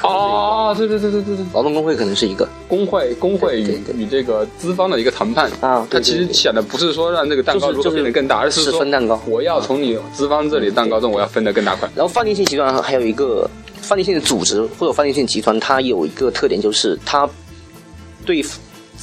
[0.01, 2.49] 哦，对对对对对对，劳动工会可能是一个。
[2.67, 5.47] 工会工会与与这个资方的一个谈判。
[5.61, 9.21] 啊对它其实想的不是说让这个蛋糕如何变得更大，而是分蛋糕。
[9.27, 11.87] 我要从你资方这里蛋糕中我要分得更大块。
[11.95, 13.47] 然后饭店性集团还有一个
[13.79, 17.29] 饭店性的组织或者饭店性集团，它有一个特点就是它
[18.25, 18.43] 对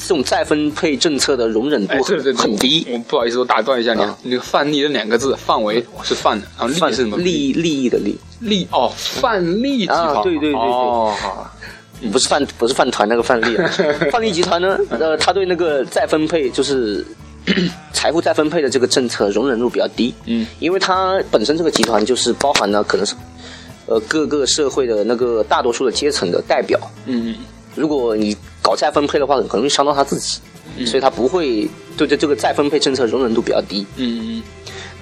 [0.00, 2.04] 这种再分配政策的容忍哎，度
[2.36, 2.86] 很低。
[2.90, 7.16] 我不好意思，我打断一下你，啊啊，那个范例这两个字，范围是范的，然后利范是什么？
[7.16, 10.14] 利益利益的利，利哦，范例集团。
[10.14, 11.50] 啊对对对对哦，好
[12.12, 13.70] 不是饭不是饭团那个范例啊。
[14.12, 17.04] 范例集团呢，呃，他对那个再分配就是
[17.94, 23.14] 财富再分配的这个政策容忍度比较低，嗯，因为它本身这个集团就是包含了可能是
[23.86, 26.78] 呃各个社会的那个大多数的阶层的代表。
[27.06, 27.34] 嗯，
[27.76, 30.40] 如果你搞再分配的话，很容易伤到他自己，
[30.84, 33.86] 所以他不会对这这个再分配政策容忍度比较低。
[33.96, 34.42] 嗯嗯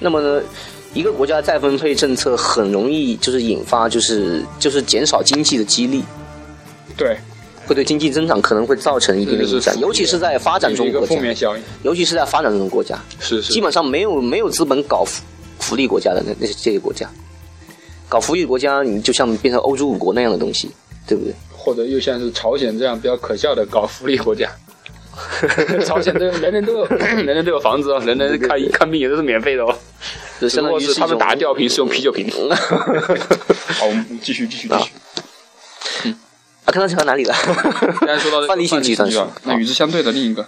[0.00, 0.42] 那么呢，
[0.92, 6.02] 一个国家再分配政策很容易就是引发就是就是减少经济的激励，
[6.96, 7.16] 对，
[7.66, 11.62] 会对经济增长可能会造成一定的影响，尤其是在发展中国家，负面效应。
[11.84, 15.22] 尤其是在发展中国家，是是，基本上没有没有资本搞福
[15.60, 17.08] 福利国家的那那些这些国家，
[18.08, 20.70] 搞福利国家，你就像变成欧洲五国那样的东西，
[21.06, 21.34] 对不对？
[21.56, 24.50] 或者又像是朝鲜这样比较可笑的搞福利国家。
[25.86, 29.74] 朝鲜都有人人都有 人人都有房子哦，人人看看病也都是免费的哦。
[30.40, 32.28] 就只不相当于是他们打吊瓶是用啤酒瓶。
[33.78, 36.10] 好，我们继续继续继续。
[36.64, 37.34] 啊，刚才讲到哪里了？
[38.00, 40.46] 刚才说到这个范例性集团是那与之相对的另一个，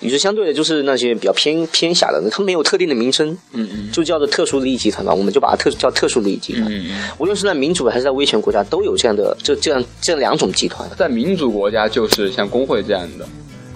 [0.00, 6.64] 与之相对的就是那些比较偏偏狭的，它没有特定的名称，嗯嗯就叫做特殊利益集团吧，我们就把它特叫特殊利益集团。
[6.66, 13.26] 嗯嗯，无论是在民主还是在威权国家，都有这样的这这样这样两种集团，在民主国家就是像工会这样的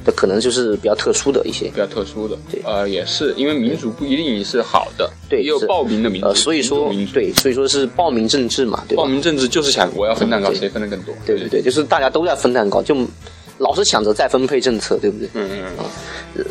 [0.05, 1.67] 这可能就是比较特殊的一些。
[1.67, 9.09] 比较特殊的对，呃，也是因为民主不一定是好的，对也有暴民的民主，呃，所以说对，所以说是暴民政治嘛，对吧暴？
[9.09, 11.15] 民政治就是想我要分蛋糕，谁分的更多？
[11.27, 12.97] 对对对，就是大家都在分蛋糕，就
[13.59, 15.29] 老是想着再分配政策，对不对？
[15.35, 15.65] 嗯嗯
[16.37, 16.45] 嗯，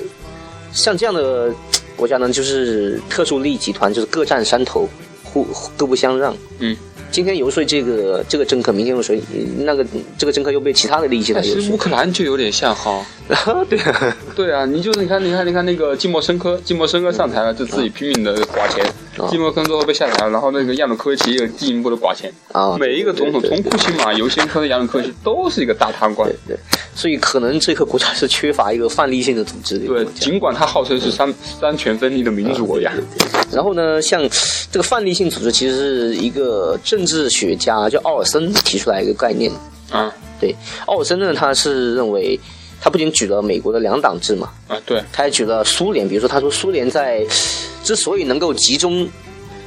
[0.72, 1.52] 像这样的
[1.96, 4.88] 国家呢，就是特殊利益集团，就是各占山头，
[5.24, 6.36] 互互各不相让。
[6.60, 6.76] 嗯，
[7.12, 9.15] 今天游说这个这个政客，明天游说
[9.60, 9.86] 那个
[10.17, 11.63] 这个政客又被其他的利益集但团游说。
[11.63, 13.06] 是乌克兰就有点像哈。
[13.70, 18.86] 对啊，对啊，你就是你看，你看，你看那个季莫申科，季莫申科上台了，就自己拼命的花钱。
[19.18, 22.32] 啊季莫申科被下台了，然后那个亚努科维奇也进一步的刮钱。
[22.52, 26.30] 啊，每一个总统，从库奇马、尤先科的亚努科维奇都是一个大贪官。
[26.48, 26.58] 对，
[26.96, 32.92] 所以可能这个国家是缺乏一个范例性的组织的对，尽管它号称是三三权分立的民主国家，
[33.52, 34.22] 然后呢，像
[34.72, 39.52] 这个范例性组织，其实是一个政治学家叫奥尔森提出来一个概念。
[39.92, 40.14] 啊。
[40.40, 42.40] 对，奥尔森呢，他是认为，
[42.80, 47.26] 他不仅举了美国的两党制嘛，啊，对，他还举了苏联，比如说他说苏联在
[47.84, 49.08] 之所以能够集中，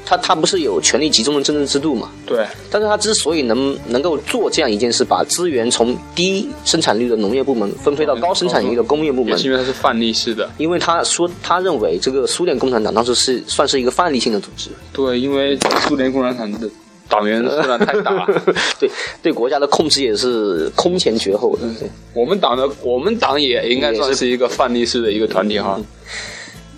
[0.07, 2.11] 他他不是有权力集中的政治制度嘛？
[2.27, 10.49] 对，但是他之所以能能够做这样一件事，把资源从低生产率的农业部门分配到高生产率的工业部门也是，因为它是范例式的。
[10.59, 16.69] 因为他说他认为这个苏联共产党当时是算是一个范例性的组织，对，因为苏联共产党的
[17.11, 18.27] 党员数量太大。
[18.81, 18.91] 对
[19.23, 21.63] 对国家的控制也是空前绝后的。
[21.79, 25.79] 对我们党的我们党也应该算是一个范例式的一个团体哈。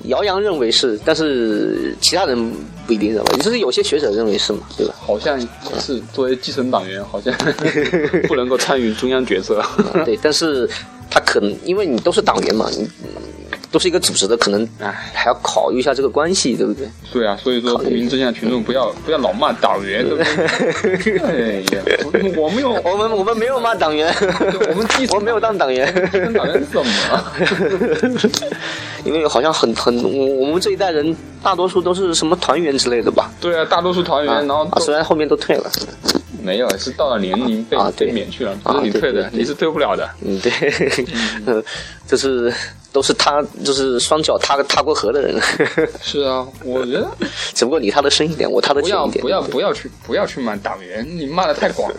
[0.06, 2.52] 姚洋认为是，但是其他人
[2.88, 4.94] 不一定认为，就是有些学者认为是嘛，对吧？
[4.98, 5.40] 好像
[5.78, 7.32] 是作为基层党员，好像
[8.26, 9.62] 不能够参与中央决策。
[10.04, 10.68] 对，但是
[11.08, 12.84] 他可能因为你都是党员嘛，你
[13.72, 16.86] 都是一个组织的，可能哎，还要考虑一下这个关系，对不对？
[17.12, 21.18] 对啊，所以说不明真相群众不要不要老骂党员，对不对？
[21.24, 21.82] 哎呀，
[22.36, 26.92] 我我没有，我们 我们没有骂党员，我们 我们没有当党员，当党员怎么？
[29.04, 33.30] 因为好像很很我我们这一代人大多数都是什么团员之类的吧。
[33.40, 35.70] 对啊，大多数团员，然后啊，虽然后面都退了，
[36.42, 40.08] 没有，是到了年龄被啊被免去了，不是你退的，你是退不了的。
[40.24, 40.52] 嗯，对，
[41.46, 41.64] 嗯，
[42.06, 42.52] 就是
[42.92, 45.40] 都是他，就是双脚踏踏过河的人，
[46.02, 47.08] 是啊，我觉得
[47.54, 49.16] 只不过你踏的深一点，我踏的不浅一点。
[49.16, 51.96] 要不要不要去不要去骂党员，你骂的太广了。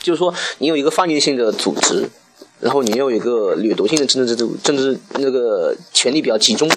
[0.00, 2.08] 就是说，你有一个泛例性的组织，
[2.60, 6.70] 然后你又有一个掠夺性的政治制度，政治那个权力比较集中，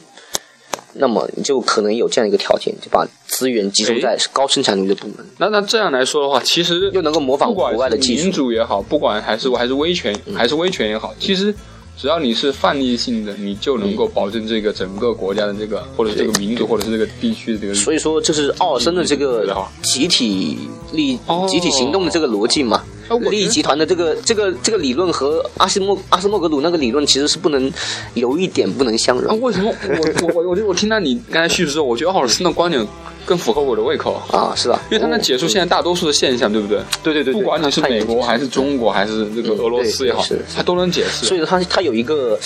[0.93, 8.31] 那么你就可能有这样一个条件，就把资源集中在高生产力的部门，那那这样来说的话，其实又能够模仿国外的技术民。
[8.31, 11.55] 主也好，不管还是还是威权嗯还是威权也好，其实
[11.97, 17.75] 只要你是范例性的，你就能够保证这个整个国家的这个，或者是这个民族，或者是这个地区的这个。
[17.75, 20.57] 所以说，这是奥尔森的这个集体
[20.91, 22.80] 力哦集体行动的这个逻辑嘛。
[23.19, 27.71] 利益集团的这个这个这个理论和阿西莫阿斯莫格鲁那个理论其实是不能
[28.13, 32.85] 有一点不能相啊，容为什么我我我我我听到你刚才叙述之后，我觉得奥尔森的观点
[33.25, 34.81] 更符合我的胃口， 啊，是吧？
[34.89, 36.79] 因为他能解释现在大多数的现象，对不对？
[37.03, 40.23] 对对对，不管你是美国还是中国还是这个俄罗斯也好，
[40.55, 41.25] 他都能解释。
[41.25, 42.39] 所以他他有一个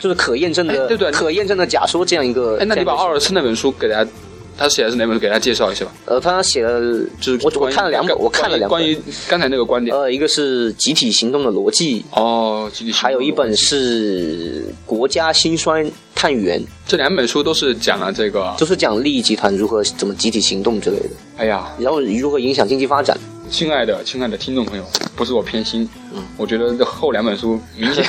[0.00, 2.56] 就是可验证的，哎对对可验证的假说这样一个。
[2.60, 4.10] 哎，那你把奥尔森那本书给大家，
[4.56, 5.20] 他写的是哪本书？
[5.20, 5.92] 给大家介绍一下吧。
[6.06, 6.80] 呃，他写了，
[7.20, 8.78] 就是我我看了两本，我看了两本。
[8.78, 8.96] 关于
[9.28, 9.96] 刚才那个观点。
[9.96, 18.54] 呃，一个是集体行动的逻辑，哦，集体行动还有一本是国家兴衰探源，这两本书都是讲了这个。
[18.58, 23.18] 都是讲利益集团如何怎么集体行动之类的，哎呀，然后如何影响经济发展。
[23.50, 28.04] 亲爱的亲爱的听众朋友，不是我偏心，嗯我觉得这后两本书明显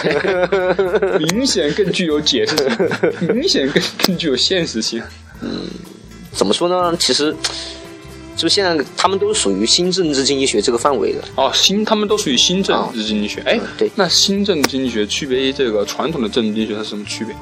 [1.20, 2.56] 明显更具有解释
[3.20, 5.02] 性，明显更更具有现实性。
[6.36, 6.96] 怎么说呢？
[7.00, 7.34] 其实，
[8.36, 11.24] 就现在他们都属于新政治经济学这个范围的。
[11.36, 13.42] 哦，新他们都属于新政治经济学。
[13.46, 17.34] 哎、对那新政治经济学区别于这个传统的政治经济学，它是什么区别？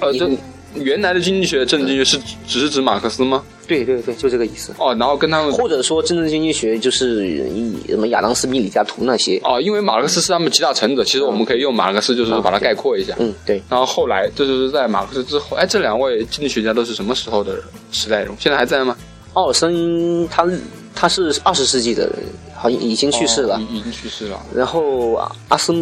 [0.00, 0.28] 呃，这
[0.74, 3.42] 原来的经济学、政治经济学是只是指马克思吗？
[3.66, 4.72] 对对对，就这个意思。
[4.78, 9.40] 哦，然后跟他们或者说政治经济学就是以什么亚当斯密、李嘉图那些。
[9.44, 13.14] 哦，因为马克思是他们集大成者，其实我们可以用马克思就是把它概括一下。
[13.18, 13.62] 嗯，对。
[13.68, 17.56] 然后后来这就是在马克思之后，哎，这两位经济学家都是什么时候的
[17.92, 18.36] 时代人物？
[18.38, 18.96] 现在还在吗？
[19.32, 20.48] 奥尔森他
[20.94, 22.14] 他是二十世纪的人，
[22.54, 24.40] 好像已经去世了，已已经去世了。
[24.54, 25.14] 然后
[25.48, 25.72] 阿斯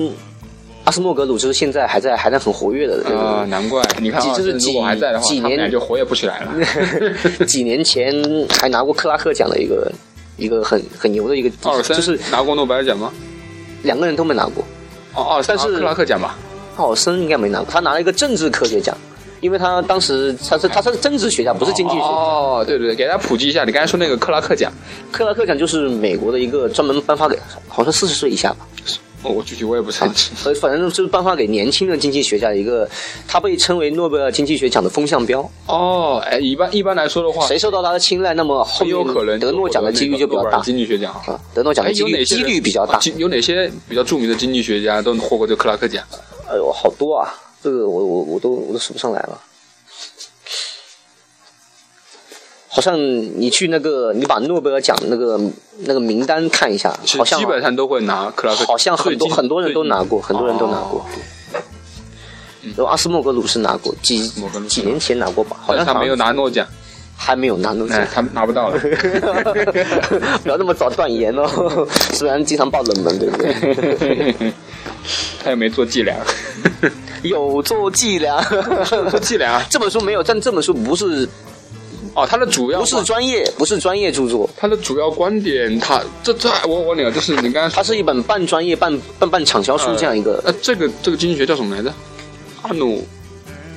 [0.85, 3.05] 阿斯莫格鲁就是现在还在还在很活跃的。
[3.17, 6.53] 啊，难怪 你看，就是如果还在的话，几年就活跃不起来了。
[7.47, 8.13] 几年前
[8.51, 9.91] 还拿过克拉克奖的一个
[10.37, 11.51] 一个很很牛的一个。
[11.63, 13.13] 奥尔森就是拿过诺贝尔奖吗？
[13.83, 14.65] 两个人都没拿过。
[15.15, 16.37] 哦，奥尔森是克拉克奖吧？
[16.77, 18.97] 奥尔森应该没拿过，他拿了一个政治科学奖。
[19.41, 22.07] 因为他当时他是他是政治学家，不是经济学家。
[22.07, 24.73] 哦，对对对，给大家普及一下，你刚才说那个克拉克奖，
[25.11, 28.59] 克拉克奖就是美国的一个专门颁发给，好像四十岁以下吧。
[29.23, 30.49] 哦， 我具体我也不是很清楚。
[30.49, 32.89] 呃，反正就是颁发给年轻的经济学家一个，
[33.27, 35.49] 他被称为诺贝尔经济学奖的风向标。
[35.67, 40.61] 哦，哎，一般一般来说的话，谁受到他的青睐，那么很有可能得诺奖的几率就比较大。
[40.61, 43.01] 经济学奖啊，得诺奖的几率几率比较大。
[43.17, 46.03] 有哪些比较著名的经济学家都获过这个克拉克奖？
[46.49, 47.33] 哎呦，好多啊，
[47.63, 49.41] 这个我我我都我都数不上来了。
[52.75, 55.39] 好像你去那个，你把诺贝尔奖那个
[55.81, 58.65] 那个名单看一下，好像基本上都会拿克拉克。
[58.65, 61.05] 好像很多很多人都拿过，很多人都拿过。
[62.63, 64.27] 然后阿斯莫格鲁是拿过几
[64.69, 65.59] 几年前拿过吧？
[65.61, 66.67] 好像他没有拿诺奖，
[67.15, 68.79] 还没有拿诺奖，他拿不到了。
[70.43, 74.53] 不要那么早断言哦， 虽然经常爆冷门，对不对？
[75.45, 76.17] 他又没做伎俩，
[77.23, 78.41] 有做伎俩，
[79.11, 79.63] 做伎俩。
[79.69, 81.29] 这本书没有，但这本书不是。
[82.15, 84.49] 哦，他的主要不是专业，不是专业著作。
[84.57, 90.43] 他的主要观点，他这这我我问你啊，就是你刚才，它是一本半专业半半半畅销书这样一个。
[90.45, 91.93] 呃，这个这个经济学叫什么来着？
[92.61, 93.03] 阿努，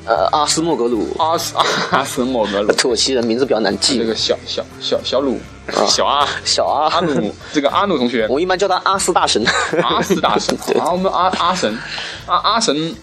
[0.06, 1.08] 呃，阿斯莫格鲁。
[1.17, 1.56] 阿斯
[1.91, 2.74] 阿斯莫格鲁。
[2.74, 3.98] 土耳其人名字比较难记。
[3.98, 5.39] 那个小小小小鲁，
[5.88, 9.41] 小阿小阿阿努， 这个阿努同学，我一般叫他阿斯大神。
[9.82, 10.58] 阿斯大神。
[10.78, 11.78] 好，我们阿阿神，
[12.26, 12.95] 阿阿神，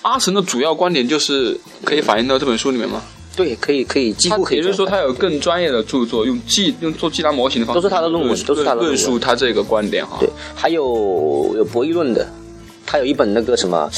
[0.00, 3.02] 阿神的主要观点就是可以反映到这本书里面吗？
[3.34, 4.58] 对，可以可以，几乎可以。
[4.58, 10.18] 也就是说，他有更专业的著作，用计用做计量模型的方式，都是他的论文，都是他的论述他这个观点哈。
[10.20, 12.28] 对，还有有博弈论的，
[12.84, 13.90] 他有一本那个什么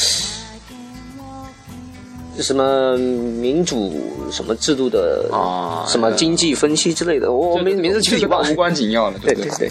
[2.38, 3.92] 什么民主
[4.30, 9.18] 什么制度的啊，什么经济分析之类的，我名名字具体忘无关紧要了。
[9.24, 9.70] 对对对。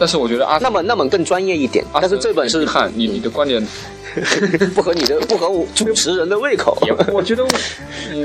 [0.00, 3.64] 但是我觉得啊，那么那么更专业一点，但是这本是看你你的观点。
[4.74, 6.76] 不合你的，不合我主持人的胃口。
[7.12, 7.44] 我觉得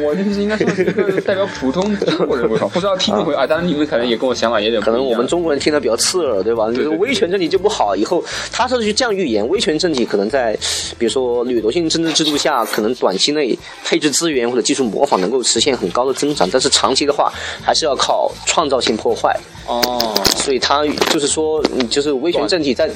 [0.04, 3.46] 我就是应该说是代表普通中国人胃口，不知道听众朋友 啊。
[3.46, 6.72] 当然你们可能也跟我想法也有点可能我们中国人听得比较刺耳，对吧？
[6.72, 10.58] 就是威权政体就不好，以后他是去这样预言：威权政体可能在
[10.98, 19.38] 比如说掠夺性政治制度下，可能短期内配置资源或者技术模仿能够实现很高的增长，但是长期的话还是要靠创造性破坏。
[19.68, 22.90] 哦，所以他就是说，就是威权政体在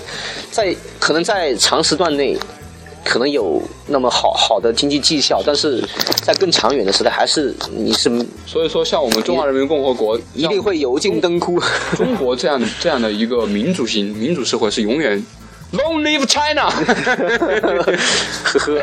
[0.52, 2.38] 在可能在长时段内。
[3.08, 5.82] 可能有那么好好的经济绩效，但是
[6.22, 8.12] 在更长远的时代，还是你是
[8.46, 11.58] 所以说，像我们中华人民共和国一定会油尽灯枯。
[11.96, 15.26] 中国这样这样的一个民主型民主社会是永远
[15.72, 16.70] Long live China！
[18.44, 18.82] 呵呵，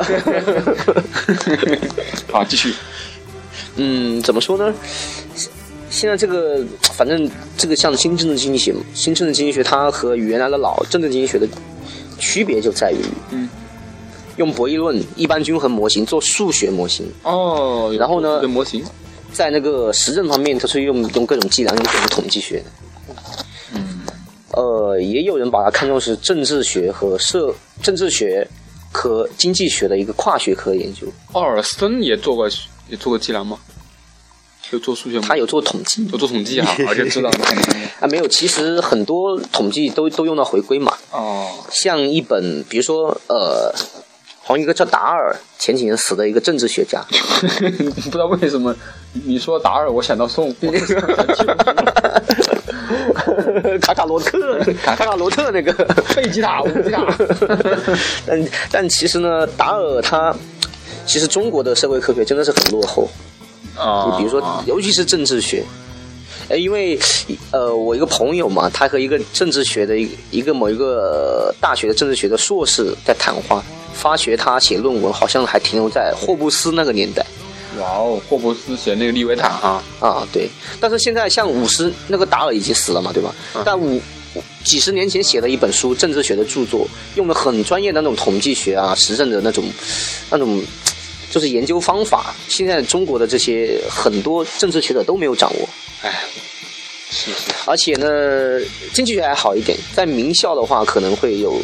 [2.33, 2.75] 好，继续。
[3.77, 4.75] 嗯，怎么说呢？
[5.91, 11.47] 现在这个，反正这个像新政治经济学，新政治经济学它和原来的老政治经济学的
[12.19, 12.97] 区别就在于，
[13.31, 13.49] 嗯。
[14.37, 18.85] 用博弈论、一般均衡模型做数学模型哦，然后呢，模型
[19.33, 22.65] 在那个实证方面，它是用用各种计量、用各种统计学的。
[23.75, 24.01] 嗯，
[24.53, 28.47] 呃，也有人把它看作是政治学和社政治学
[28.93, 31.07] 和经济学的一个跨学科研究。
[31.33, 32.49] 奥尔森也做过
[32.89, 33.59] 也做过计量吗？
[34.71, 35.27] 有做数学吗？
[35.29, 37.31] 他有做统计，有做统计哈， 而且知道
[38.01, 38.27] 啊，没有。
[38.27, 40.93] 其实很多统计都都用到回归嘛。
[41.13, 43.73] 哦，像一本，比如说呃。
[44.47, 47.03] 好像一个叫达尔，前几年死的一个政治学家，
[48.05, 48.77] 不知道为什么
[49.25, 50.55] 你说达尔，我想到宋，
[53.81, 55.73] 卡卡罗特， 卡卡罗特那个
[56.15, 57.03] 贝吉塔，贝吉塔。
[58.27, 60.37] 但但其实呢，达尔他
[61.07, 63.09] 其实中国的社会科学真的是很落后
[63.79, 64.11] 啊。
[64.11, 65.65] 你比如说，尤其是政治学，
[66.51, 66.99] 哎，因为
[67.51, 73.65] 呃，我一个朋友嘛，他和一个政治学的一一个某一个大学的政治学的硕士在谈话。
[73.95, 77.25] 发觉他写论文好像还停留在霍布斯那个年代。
[77.79, 79.83] 哇哦，霍布斯写那个利维坦哈。
[80.01, 80.49] 啊，对。
[80.79, 83.35] 但是现在像五十那个达尔已经死了嘛，对吧？
[83.65, 84.01] 但五
[84.65, 86.87] 几十年前写的一本书，政治学的著作，
[87.17, 89.65] 用了很专业的那种统计学啊、实证的那种
[90.31, 90.63] 那种
[91.31, 95.69] 就是研究方法，现在中国的这些很多政治学者都没有掌握。
[96.03, 96.25] 哎，
[97.11, 98.09] 是是，而且呢，
[98.93, 101.61] 经济学还好一点，在名校的话可能会有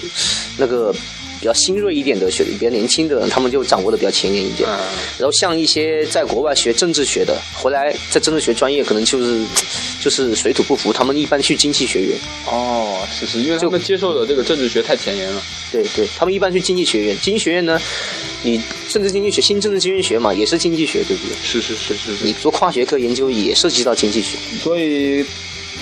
[0.59, 0.93] 那个
[1.41, 4.69] 比较新锐一点的学，比较年轻的人，他们就掌握的比较前沿一点。
[4.69, 4.79] 嗯，
[5.19, 9.43] 然后像一些在国外学政治学的，回来在政治学专业可能就是
[10.01, 12.19] 就是水土不服，他们一般去经济学院。
[12.47, 15.43] 哦，是是，因为他们接受的这个政治学太前沿了。
[15.73, 17.17] 对对，他们一般去经济学院。
[17.23, 17.81] 经济学院呢，
[18.43, 21.37] 你政治经济学、新政治经济学嘛，也是经济学，对不对？
[21.43, 24.37] 是是是是你做跨学科研究也涉及到经济学。
[24.63, 25.25] 所以，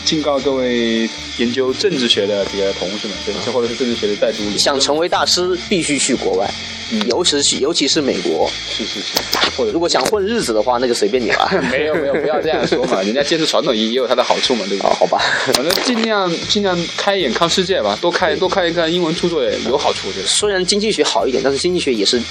[0.04, 6.50] 警告各位研究政治学的这个同事们，对，或者是政治学的在读者，想成为大师，必须去国外，
[6.90, 8.50] 嗯尤其是尤其是美国。
[8.70, 9.18] 是是是，
[9.56, 11.50] 或者如果想混日子的话，那就随便你吧。
[11.70, 14.96] 没有没有，不要这样说嘛， 人家坚持传统也也有它的好处嘛，对不对啊，？
[14.98, 15.18] 好吧。
[15.52, 20.26] 反正尽量尽量开眼看世界吧，多看多看一看英文著作也有好处，我觉得。
[20.26, 22.22] 虽然经济学好一点，但是经济学也是，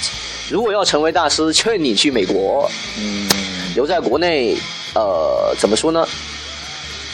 [0.49, 2.69] 如果要成为大师，劝你去美国。
[2.97, 3.29] 嗯，
[3.75, 4.55] 留在国内，
[4.95, 6.07] 呃，怎么说呢？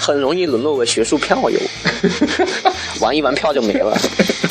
[0.04, 1.58] 很容易沦落为学术票友，
[3.00, 3.98] 玩一玩票就没了，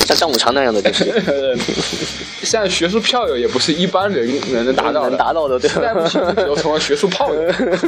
[0.07, 1.57] 像张五常那样的就是
[2.41, 6.09] 像学术票友也不是一般人能达到达到的，对吧？
[6.09, 7.41] 行就成为学术炮友。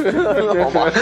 [0.62, 0.92] 好吧，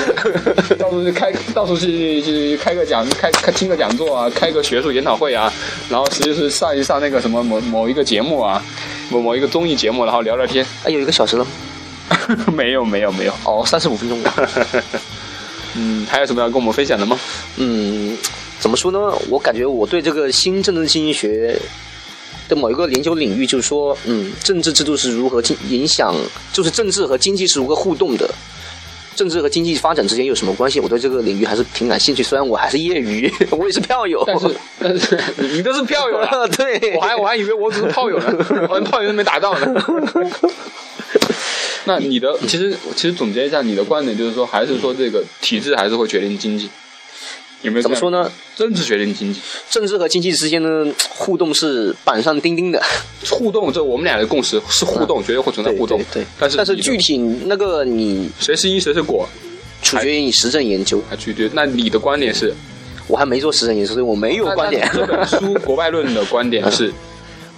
[0.79, 5.53] 到处去开，到处去去开个讲，开开听个讲座啊，开个学术研讨会啊，
[5.91, 8.65] 然后实际是上一上那个什么某某一个节目啊，
[9.11, 10.65] 某某一个综艺节目，然后聊聊天。
[10.85, 11.47] 哎，有一个小时了，
[12.53, 14.49] 没有没有没有，哦，三十五分钟了。
[15.77, 17.19] 嗯，还有什么要跟我们分享的吗？
[17.57, 18.17] 嗯，
[18.61, 19.13] 怎么说呢？
[19.29, 21.59] 我感觉我对这个新政治经济学
[22.49, 26.15] 的某一个研究领域，就是说，嗯，政治制度是如何进影响，
[26.53, 28.33] 就是政治和经济是如何互动的。
[29.17, 30.81] 政治和经济发展之间有什么关系？
[30.81, 32.21] 我对这个领域还是挺感兴趣。
[32.21, 39.85] 虽然我还是业余， 我也是票友，但是但 是你都是票友了，对，我还我还以为我只是炮友呢， 我连炮友都没打到呢。
[41.85, 46.69] 那你的其实其实总结一下，你的观点就是说，还是说这个体制还是会决定经济，
[47.63, 47.83] 有没有？
[47.83, 48.11] 怎么说？
[48.11, 48.31] 呢？
[48.57, 52.83] 政治决定经济，政治和经济之间的互动是板上钉钉的，
[53.31, 55.99] 互动这我们俩的共识是互动，绝对会存在互动。
[56.13, 59.29] 对，对但是但是具体那个你谁是因谁是果，
[59.83, 61.03] 取决于你实证研究。
[61.11, 61.51] 还取决。
[61.53, 62.55] 那你的观点是？
[63.07, 64.89] 我还没做实证研究，所以我没有观点。
[64.95, 66.91] 这本书《国外论》的观点 是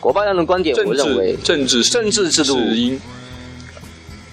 [0.01, 3.01] 国外论的观点，我认为治政治政治制度是因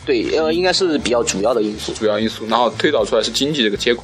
[0.05, 1.93] 对，呃，应该是比较主要的因素。
[1.93, 4.03] 主要因素，然后推导出来是经济这个结果。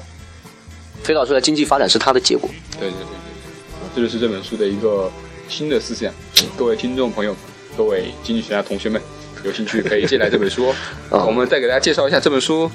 [1.03, 2.49] 推导出来经济发展是它的结果。
[2.79, 5.11] 对对对对，这就是这本书的一个
[5.47, 6.13] 新的思想。
[6.57, 7.35] 各位听众朋友，
[7.75, 9.01] 各位经济学家同学们，
[9.43, 10.75] 有兴趣可以借来这本书哦。
[11.17, 12.69] 啊我们再给大家介绍一下这本书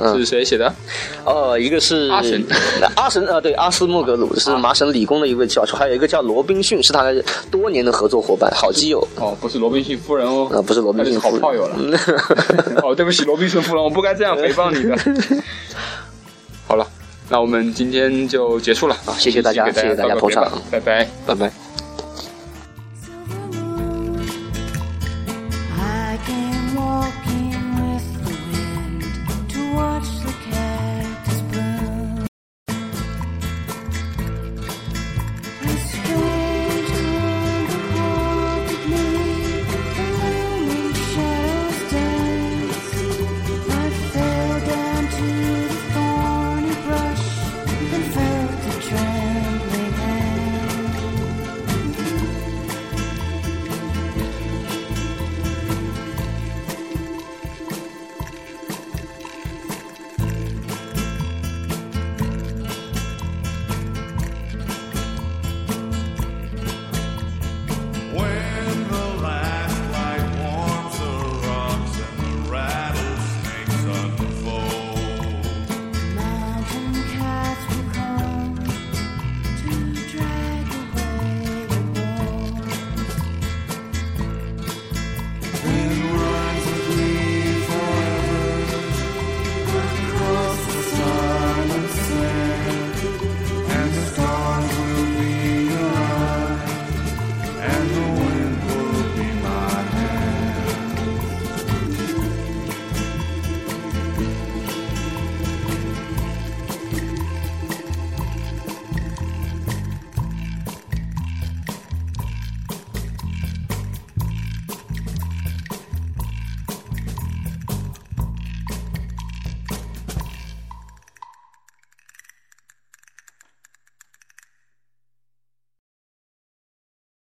[0.00, 0.72] 嗯是谁写的？
[1.24, 2.44] 呃，一个是阿神，
[2.96, 9.06] 阿神，呃，对，阿斯莫格鲁是麻省理工的一位教授，还有一个叫罗宾逊，是他的多年的合作伙伴，好基友。
[9.16, 11.76] 哦，不是罗宾逊夫人哦，呃，不是罗宾逊夫人，好炮友了。
[12.82, 14.96] 哦，对不起，罗宾逊夫人，我不该这样诽谤你的。
[16.66, 16.86] 好了，
[17.28, 18.94] 那我们今天就结束了。
[19.06, 21.06] 啊谢谢大家谢谢大家捧场拜拜。
[21.26, 21.59] 拜拜。